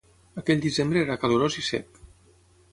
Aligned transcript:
Aquell 0.41 0.63
desembre 0.63 1.03
era 1.03 1.19
calorós 1.25 1.61
i 1.63 1.67
sec. 1.71 2.03